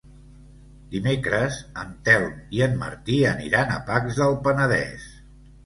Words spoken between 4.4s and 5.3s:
Penedès.